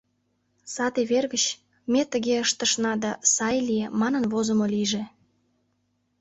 [0.73, 1.45] Саде вер гыч
[1.91, 5.03] «ме тыге ыштышна да, сай лие» манын возымо лийже.